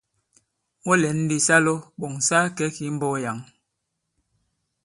[0.85, 3.37] Wɔ lɛ̌n ndī sa lɔ ɓɔ̀ŋ sa kakɛ̌ kì i mbɔ̄k yǎŋ.